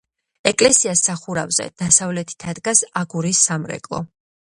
ეკლესიას 0.51 1.03
სახურავზე, 1.09 1.69
დასავლეთით 1.83 2.49
ადგას 2.55 2.85
აგურის 3.05 3.47
სამრეკლო. 3.51 4.05